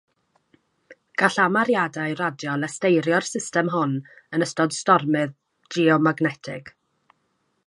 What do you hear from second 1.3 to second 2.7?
amhariadau radio